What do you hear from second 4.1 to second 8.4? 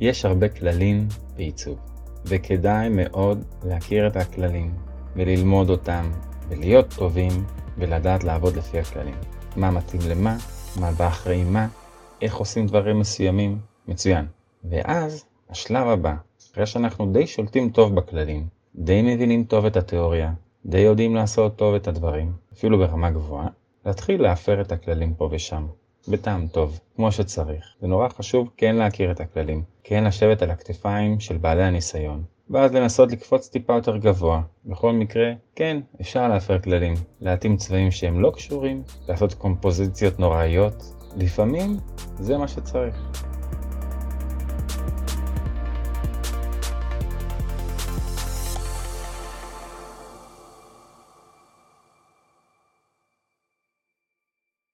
הכללים, וללמוד אותם, ולהיות טובים, ולדעת